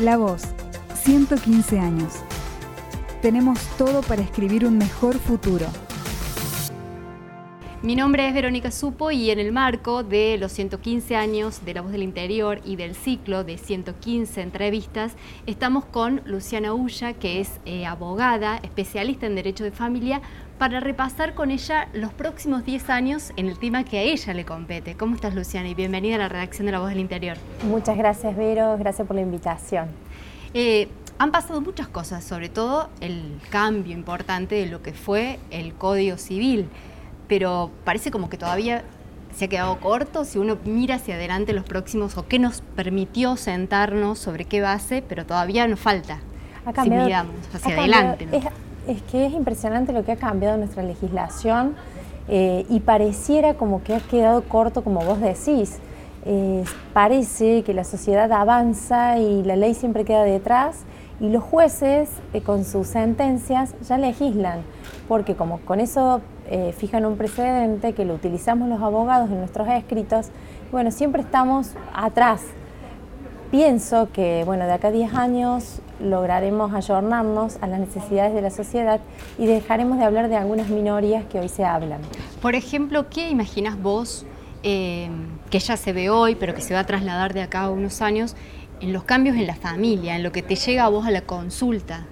[0.00, 0.42] La Voz,
[1.04, 2.14] 115 años.
[3.22, 5.66] Tenemos todo para escribir un mejor futuro.
[7.84, 11.82] Mi nombre es Verónica Supo y en el marco de los 115 años de La
[11.82, 15.12] Voz del Interior y del ciclo de 115 entrevistas,
[15.44, 20.22] estamos con Luciana Ulla, que es eh, abogada, especialista en Derecho de Familia,
[20.56, 24.46] para repasar con ella los próximos 10 años en el tema que a ella le
[24.46, 24.94] compete.
[24.94, 25.68] ¿Cómo estás, Luciana?
[25.68, 27.36] Y bienvenida a la redacción de La Voz del Interior.
[27.68, 28.78] Muchas gracias, Vero.
[28.78, 29.88] Gracias por la invitación.
[30.54, 35.74] Eh, han pasado muchas cosas, sobre todo el cambio importante de lo que fue el
[35.74, 36.70] Código Civil,
[37.28, 38.84] pero parece como que todavía
[39.34, 43.36] se ha quedado corto si uno mira hacia adelante los próximos o qué nos permitió
[43.36, 46.20] sentarnos sobre qué base, pero todavía nos falta.
[46.82, 48.28] si miramos hacia adelante
[48.86, 51.74] es que es impresionante lo que ha cambiado nuestra legislación
[52.28, 55.78] eh, y pareciera como que ha quedado corto, como vos decís.
[56.26, 60.84] Eh, parece que la sociedad avanza y la ley siempre queda detrás
[61.20, 64.62] y los jueces eh, con sus sentencias ya legislan,
[65.08, 66.20] porque como con eso
[66.76, 70.28] fijan un precedente que lo utilizamos los abogados en nuestros escritos,
[70.70, 72.42] bueno, siempre estamos atrás
[73.54, 78.50] pienso que bueno, de acá a 10 años lograremos ayornarnos a las necesidades de la
[78.50, 79.00] sociedad
[79.38, 82.00] y dejaremos de hablar de algunas minorías que hoy se hablan.
[82.42, 84.26] Por ejemplo, ¿qué imaginas vos
[84.64, 85.08] eh,
[85.50, 88.02] que ya se ve hoy, pero que se va a trasladar de acá a unos
[88.02, 88.34] años,
[88.80, 91.22] en los cambios en la familia, en lo que te llega a vos a la
[91.22, 92.04] consulta?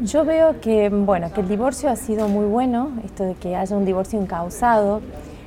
[0.00, 3.76] Yo veo que, bueno, que el divorcio ha sido muy bueno, esto de que haya
[3.76, 5.00] un divorcio incausado,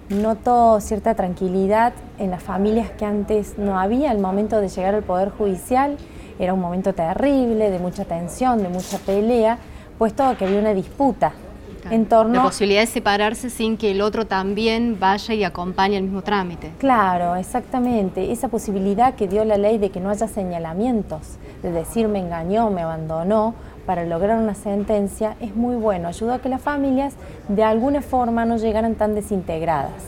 [0.09, 5.03] Noto cierta tranquilidad en las familias que antes no había al momento de llegar al
[5.03, 5.97] Poder Judicial.
[6.39, 9.57] Era un momento terrible, de mucha tensión, de mucha pelea,
[9.97, 11.33] puesto que había una disputa
[11.91, 12.35] en torno...
[12.35, 16.71] La posibilidad de separarse sin que el otro también vaya y acompañe el mismo trámite.
[16.77, 18.31] Claro, exactamente.
[18.31, 22.69] Esa posibilidad que dio la ley de que no haya señalamientos, de decir me engañó,
[22.69, 23.55] me abandonó,
[23.87, 27.13] para lograr una sentencia es muy bueno, ayuda a que las familias
[27.47, 30.03] de alguna forma no llegaran tan desintegradas.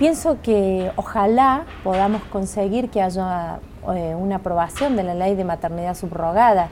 [0.00, 3.60] Pienso que ojalá podamos conseguir que haya
[3.94, 6.68] eh, una aprobación de la ley de maternidad subrogada,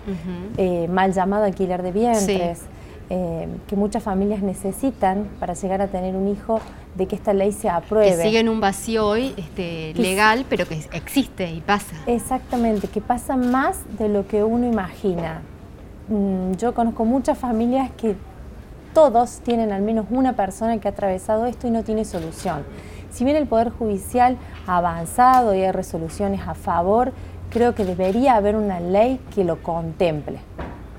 [0.56, 2.62] eh, mal llamado alquiler de vientres,
[3.11, 6.61] eh, que muchas familias necesitan para llegar a tener un hijo,
[6.97, 8.17] de que esta ley se apruebe.
[8.17, 11.95] Que sigue en un vacío hoy este, legal, pero que existe y pasa.
[12.06, 15.43] Exactamente, que pasa más de lo que uno imagina.
[16.09, 18.16] Mm, yo conozco muchas familias que
[18.95, 22.65] todos tienen al menos una persona que ha atravesado esto y no tiene solución.
[23.11, 27.12] Si bien el Poder Judicial ha avanzado y hay resoluciones a favor,
[27.50, 30.39] creo que debería haber una ley que lo contemple.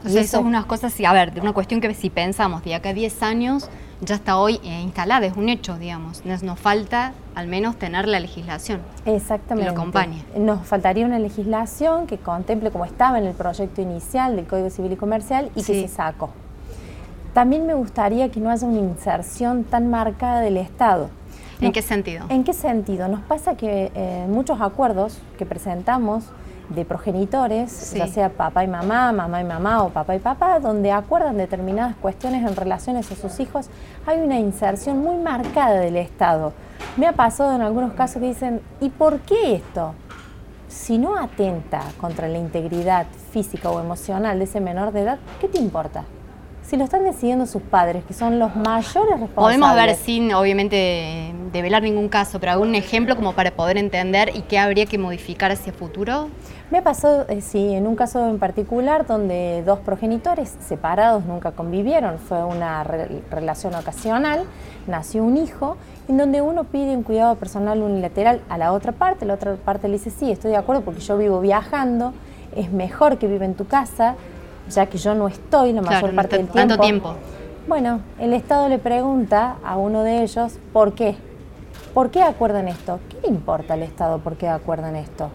[0.06, 2.94] Y eso es unas cosas, a ver, una cuestión que si pensamos de acá a
[2.94, 3.70] 10 años
[4.02, 6.24] ya está hoy eh, instalada, es un hecho, digamos.
[6.26, 8.82] Nos, falta al menos tener la legislación.
[9.06, 9.70] Exactamente.
[9.70, 10.24] Que lo acompañe.
[10.38, 14.92] Nos faltaría una legislación que contemple como estaba en el proyecto inicial del Código Civil
[14.92, 16.30] y Comercial y que se sacó.
[17.34, 21.10] También me gustaría que no haya una inserción tan marcada del Estado.
[21.60, 22.26] ¿En qué sentido?
[22.30, 23.08] ¿En qué sentido?
[23.08, 26.26] Nos pasa que eh, muchos acuerdos que presentamos
[26.70, 30.92] de progenitores, ya sea papá y mamá, mamá y mamá o papá y papá, donde
[30.92, 33.70] acuerdan determinadas cuestiones en relaciones a sus hijos,
[34.06, 36.54] hay una inserción muy marcada del Estado.
[36.98, 39.94] Me ha pasado en algunos casos que dicen, ¿y por qué esto?
[40.68, 45.48] Si no atenta contra la integridad física o emocional de ese menor de edad, ¿qué
[45.48, 46.04] te importa?
[46.68, 49.36] si lo están decidiendo sus padres, que son los mayores responsables.
[49.36, 54.42] Podemos ver sin, obviamente, develar ningún caso, pero algún ejemplo como para poder entender y
[54.42, 56.30] qué habría que modificar hacia futuro.
[56.72, 62.20] Me pasado, eh, sí, en un caso en particular donde dos progenitores separados nunca convivieron,
[62.20, 64.44] fue una relación ocasional,
[64.86, 69.26] nació un hijo, en donde uno pide un cuidado personal unilateral a la otra parte,
[69.26, 72.14] la otra parte le dice, sí, estoy de acuerdo porque yo vivo viajando,
[72.56, 74.16] es mejor que vive en tu casa,
[74.70, 76.76] ya que yo no estoy la mayor parte del tiempo.
[76.76, 77.16] Tanto tiempo.
[77.68, 81.16] Bueno, el Estado le pregunta a uno de ellos, ¿por qué?
[81.98, 83.00] ¿Por qué acuerdan esto?
[83.10, 85.32] ¿Qué le importa al Estado por qué acuerdan esto?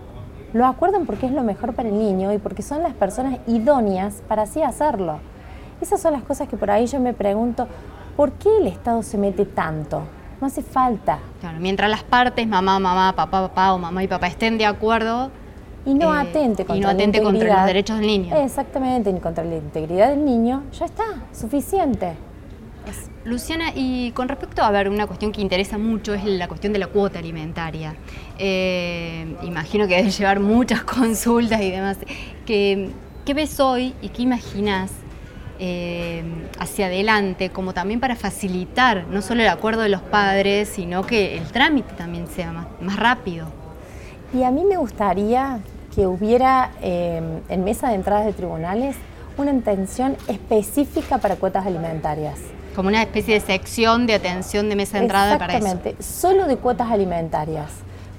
[0.53, 4.23] Lo acuerdan porque es lo mejor para el niño y porque son las personas idóneas
[4.29, 5.19] para así hacerlo.
[5.81, 7.67] Esas son las cosas que por ahí yo me pregunto,
[8.15, 10.05] ¿por qué el Estado se mete tanto?
[10.41, 11.19] No hace falta.
[11.41, 15.33] Claro, mientras las partes, mamá, mamá, papá, papá o mamá y papá estén de acuerdo,
[15.85, 18.37] y no eh, atente contra y no atente contra los derechos del niño.
[18.37, 22.13] Exactamente, ni contra la integridad del niño, ya está, suficiente.
[23.25, 26.81] Luciana, y con respecto a ver, una cuestión que interesa mucho es la cuestión de
[26.81, 27.95] la cuota alimentaria.
[28.39, 31.99] Eh, imagino que deben llevar muchas consultas y demás.
[32.45, 32.91] ¿Qué,
[33.33, 34.91] ves hoy y qué imaginas
[35.61, 36.25] eh,
[36.59, 41.39] hacia adelante, como también para facilitar no solo el acuerdo de los padres, sino que
[41.39, 43.47] el trámite también sea más, rápido?
[44.35, 45.61] Y a mí me gustaría
[45.95, 48.97] que hubiera eh, en mesa de entradas de tribunales
[49.37, 52.39] una intención específica para cuotas alimentarias.
[52.75, 55.67] Como una especie de sección de atención de mesa de entrada para eso.
[55.67, 57.71] Exactamente, solo de cuotas alimentarias.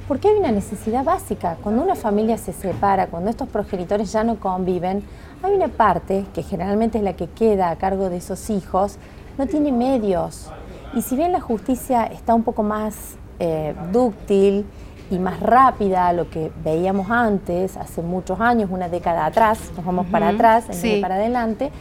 [0.07, 1.57] Porque hay una necesidad básica.
[1.63, 5.03] Cuando una familia se separa, cuando estos progenitores ya no conviven,
[5.41, 8.97] hay una parte, que generalmente es la que queda a cargo de esos hijos,
[9.37, 10.49] no tiene medios.
[10.93, 14.65] Y si bien la justicia está un poco más eh, dúctil
[15.09, 19.85] y más rápida a lo que veíamos antes, hace muchos años, una década atrás, nos
[19.85, 21.71] vamos para atrás, en vez de para adelante,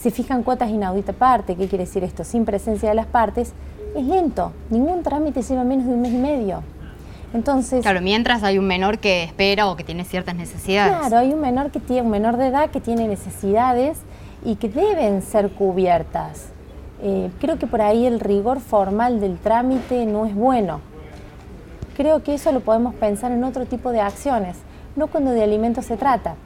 [0.00, 2.24] se fijan cuotas inaudita parte, ¿qué quiere decir esto?
[2.24, 3.52] Sin presencia de las partes,
[3.94, 4.52] es lento.
[4.70, 6.62] Ningún trámite lleva menos de un mes y medio.
[7.34, 10.96] Entonces, claro, mientras hay un menor que espera o que tiene ciertas necesidades.
[10.96, 13.98] Claro, hay un menor que tiene un menor de edad que tiene necesidades
[14.44, 16.48] y que deben ser cubiertas.
[17.02, 20.80] Eh, creo que por ahí el rigor formal del trámite no es bueno.
[21.96, 24.56] Creo que eso lo podemos pensar en otro tipo de acciones,
[24.96, 26.36] no cuando de alimentos se trata.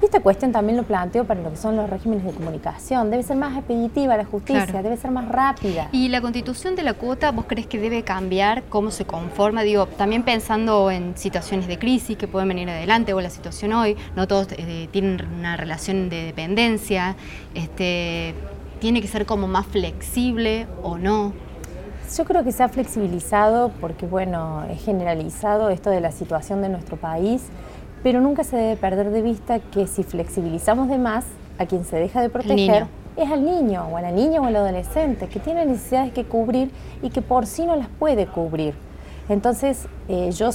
[0.00, 3.10] Y esta cuestión también lo planteo para lo que son los regímenes de comunicación.
[3.10, 5.88] Debe ser más expeditiva la justicia, debe ser más rápida.
[5.92, 9.62] ¿Y la constitución de la cuota, vos crees que debe cambiar cómo se conforma?
[9.62, 13.96] Digo, también pensando en situaciones de crisis que pueden venir adelante o la situación hoy,
[14.16, 17.16] no todos eh, tienen una relación de dependencia,
[17.54, 18.34] este,
[18.80, 21.32] tiene que ser como más flexible o no.
[22.16, 26.68] Yo creo que se ha flexibilizado porque, bueno, es generalizado esto de la situación de
[26.68, 27.44] nuestro país
[28.04, 31.24] pero nunca se debe perder de vista que si flexibilizamos de más,
[31.58, 32.86] a quien se deja de proteger
[33.16, 36.70] es al niño o a la niña o al adolescente que tiene necesidades que cubrir
[37.00, 38.74] y que por sí no las puede cubrir.
[39.28, 40.50] Entonces, eh, yo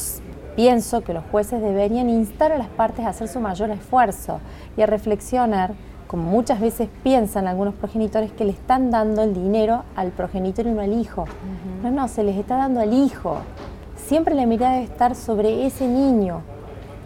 [0.56, 4.42] pienso que los jueces deberían instar a las partes a hacer su mayor esfuerzo
[4.78, 5.74] y a reflexionar,
[6.06, 10.72] como muchas veces piensan algunos progenitores, que le están dando el dinero al progenitor y
[10.72, 11.26] no al hijo.
[11.82, 13.38] No, no, se les está dando al hijo.
[13.96, 16.42] Siempre la mirada debe estar sobre ese niño,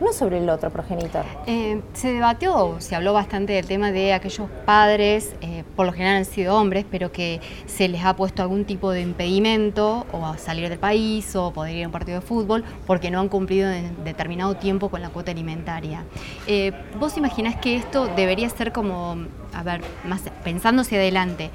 [0.03, 1.25] no sobre el otro progenitor.
[1.47, 6.17] Eh, se debatió, se habló bastante del tema de aquellos padres, eh, por lo general
[6.17, 10.37] han sido hombres, pero que se les ha puesto algún tipo de impedimento o a
[10.37, 13.71] salir del país o poder ir a un partido de fútbol porque no han cumplido
[13.71, 16.03] en determinado tiempo con la cuota alimentaria.
[16.47, 19.17] Eh, ¿Vos imaginás que esto debería ser como,
[19.53, 21.49] a ver, más pensando hacia adelante?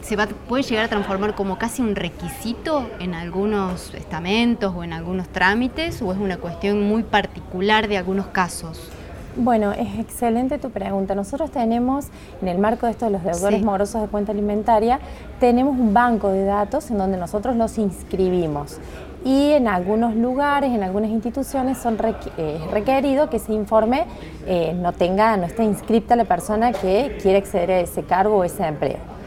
[0.00, 5.28] Se puede llegar a transformar como casi un requisito en algunos estamentos o en algunos
[5.28, 8.90] trámites o es una cuestión muy particular de algunos casos?
[9.36, 11.14] Bueno, es excelente tu pregunta.
[11.14, 12.06] Nosotros tenemos,
[12.42, 14.98] en el marco de esto de los deudores morosos de cuenta alimentaria,
[15.38, 18.78] tenemos un banco de datos en donde nosotros los inscribimos.
[19.24, 21.96] Y en algunos lugares, en algunas instituciones, son
[22.38, 24.06] eh, es requerido que ese informe
[24.46, 28.44] eh, no tenga, no esté inscripta la persona que quiere acceder a ese cargo o
[28.44, 29.19] ese empleo.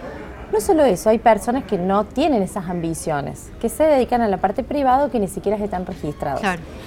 [0.54, 4.38] No solo eso, hay personas que no tienen esas ambiciones, que se dedican a la
[4.38, 6.44] parte privada o que ni siquiera están registrados.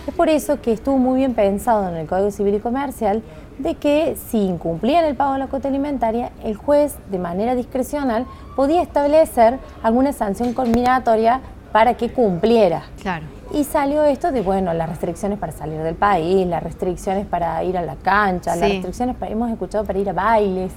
[0.07, 3.25] Es por eso que estuvo muy bien pensado en el Código Civil y Comercial
[3.59, 8.25] de que si incumplían el pago de la cuota alimentaria, el juez de manera discrecional
[8.55, 11.41] podía establecer alguna sanción combinatoria
[11.73, 12.85] para que cumpliera.
[13.03, 13.25] Claro.
[13.53, 17.79] Y salió esto de, bueno, las restricciones para salir del país, las restricciones para ir
[17.79, 20.73] a la cancha, las restricciones para, hemos escuchado para ir a bailes.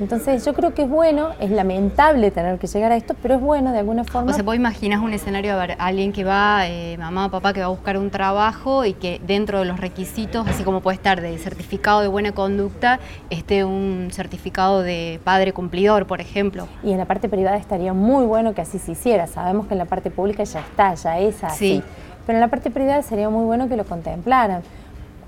[0.00, 3.40] Entonces yo creo que es bueno, es lamentable tener que llegar a esto, pero es
[3.40, 4.30] bueno de alguna forma.
[4.30, 7.60] O sea, vos imaginas un escenario, a ver, alguien que va, eh, mamá, papá, que
[7.60, 11.20] va a buscar un trabajo y que dentro de los requisitos, así como puede estar
[11.20, 12.98] de certificado de buena conducta,
[13.30, 16.66] esté un certificado de padre cumplidor, por ejemplo.
[16.82, 19.26] Y en la parte privada estaría muy bueno que así se hiciera.
[19.26, 21.76] Sabemos que en la parte pública ya está, ya es así.
[21.76, 21.82] Sí.
[22.26, 24.62] Pero en la parte privada sería muy bueno que lo contemplaran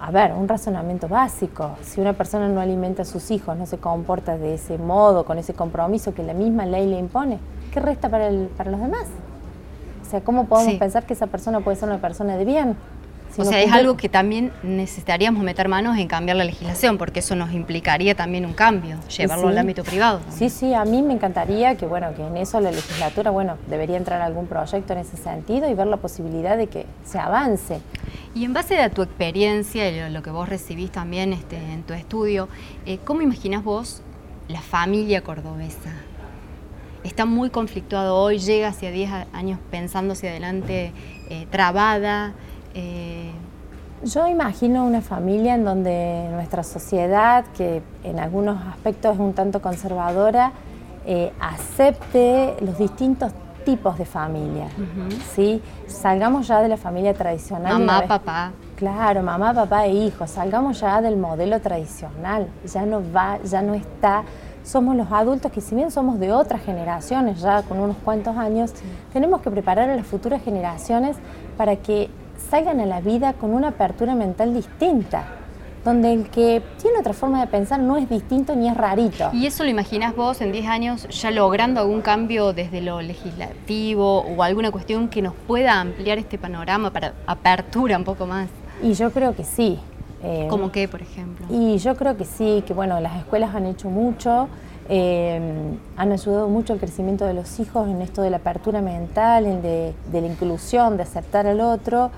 [0.00, 1.76] a ver, un razonamiento básico.
[1.82, 5.38] Si una persona no alimenta a sus hijos, no se comporta de ese modo, con
[5.38, 7.38] ese compromiso que la misma ley le impone,
[7.72, 9.06] ¿qué resta para, el, para los demás?
[10.02, 12.76] O sea, ¿cómo podemos pensar que esa persona puede ser una persona de bien?
[13.36, 17.34] O sea, es algo que también necesitaríamos meter manos en cambiar la legislación, porque eso
[17.34, 20.20] nos implicaría también un cambio, llevarlo al ámbito privado.
[20.30, 23.96] Sí, sí, a mí me encantaría que, bueno, que en eso la legislatura, bueno, debería
[23.96, 27.80] entrar algún proyecto en ese sentido y ver la posibilidad de que se avance.
[28.34, 31.94] Y en base a tu experiencia y lo que vos recibís también este, en tu
[31.94, 32.48] estudio,
[32.86, 34.02] eh, ¿cómo imaginas vos
[34.48, 35.90] la familia cordobesa?
[37.04, 40.92] Está muy conflictuado hoy, llega hacia 10 años pensando hacia adelante,
[41.28, 42.32] eh, trabada.
[42.74, 43.30] Eh,
[44.04, 49.62] Yo imagino una familia en donde nuestra sociedad, que en algunos aspectos es un tanto
[49.62, 50.52] conservadora,
[51.06, 53.32] eh, acepte los distintos
[53.64, 54.66] tipos de familia.
[55.34, 55.62] ¿sí?
[55.86, 57.78] Salgamos ya de la familia tradicional.
[57.78, 58.52] Mamá, papá.
[58.76, 60.30] Claro, mamá, papá e hijos.
[60.30, 62.48] Salgamos ya del modelo tradicional.
[62.70, 64.24] Ya no va, ya no está.
[64.64, 68.74] Somos los adultos que si bien somos de otras generaciones, ya con unos cuantos años,
[69.12, 71.16] tenemos que preparar a las futuras generaciones
[71.56, 72.10] para que
[72.50, 75.24] salgan a la vida con una apertura mental distinta.
[75.84, 79.28] donde el que tiene otra forma de pensar no es distinto ni es rarito.
[79.34, 84.20] ¿Y eso lo imaginas vos en 10 años ya logrando algún cambio desde lo legislativo
[84.20, 88.48] o alguna cuestión que nos pueda ampliar este panorama para apertura un poco más?
[88.82, 89.78] Y yo creo que sí.
[90.22, 91.44] Eh, ¿Cómo qué, por ejemplo?
[91.50, 94.48] Y yo creo que sí, que bueno, las escuelas han hecho mucho,
[94.88, 95.40] eh,
[95.96, 99.62] han ayudado mucho al crecimiento de los hijos en esto de la apertura mental, en
[99.62, 102.10] de, de la inclusión, de aceptar al otro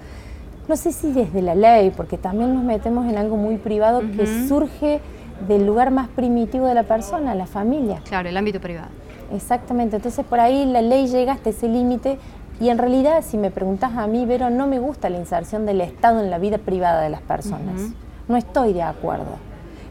[0.68, 4.26] no sé si desde la ley, porque también nos metemos en algo muy privado que
[4.49, 5.00] surge
[5.46, 8.00] del lugar más primitivo de la persona, la familia.
[8.04, 8.88] Claro, el ámbito privado.
[9.32, 12.18] Exactamente, entonces por ahí la ley llega hasta ese límite
[12.61, 15.80] y en realidad si me preguntas a mí, Vero, no me gusta la inserción del
[15.80, 17.90] Estado en la vida privada de las personas.
[18.28, 19.38] No estoy de acuerdo.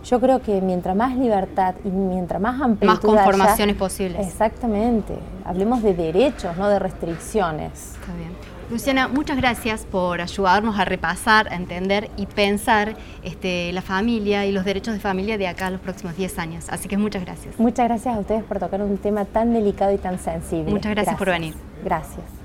[0.06, 4.28] Yo creo que mientras más libertad y mientras más amplitud Más conformaciones posibles.
[4.28, 5.16] Exactamente.
[5.44, 7.96] Hablemos de derechos, no de restricciones.
[7.96, 8.30] Está bien.
[8.70, 14.52] Luciana, muchas gracias por ayudarnos a repasar, a entender y pensar este, la familia y
[14.52, 16.66] los derechos de familia de acá a los próximos 10 años.
[16.70, 17.60] Así que muchas gracias.
[17.60, 20.72] Muchas gracias a ustedes por tocar un tema tan delicado y tan sensible.
[20.72, 21.54] Muchas gracias, por venir.
[21.84, 22.45] Gracias.